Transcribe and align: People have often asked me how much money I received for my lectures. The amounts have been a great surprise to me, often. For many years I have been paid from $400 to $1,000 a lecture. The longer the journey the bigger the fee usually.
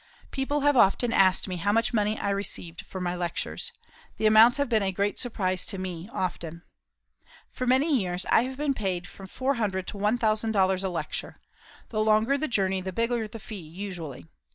People 0.31 0.61
have 0.61 0.75
often 0.75 1.13
asked 1.13 1.47
me 1.47 1.57
how 1.57 1.71
much 1.71 1.93
money 1.93 2.17
I 2.19 2.31
received 2.31 2.81
for 2.87 2.99
my 2.99 3.15
lectures. 3.15 3.71
The 4.17 4.25
amounts 4.25 4.57
have 4.57 4.67
been 4.67 4.81
a 4.81 4.91
great 4.91 5.19
surprise 5.19 5.63
to 5.67 5.77
me, 5.77 6.09
often. 6.11 6.63
For 7.51 7.67
many 7.67 7.95
years 7.99 8.25
I 8.31 8.41
have 8.45 8.57
been 8.57 8.73
paid 8.73 9.05
from 9.05 9.27
$400 9.27 9.85
to 9.85 9.99
$1,000 9.99 10.83
a 10.83 10.89
lecture. 10.89 11.39
The 11.89 12.03
longer 12.03 12.35
the 12.35 12.47
journey 12.47 12.81
the 12.81 12.91
bigger 12.91 13.27
the 13.27 13.37
fee 13.37 13.53
usually. 13.57 14.25